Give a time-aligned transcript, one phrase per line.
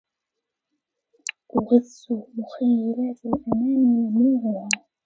[1.55, 1.81] أغر
[2.35, 4.69] مخيلات الأماني لموعها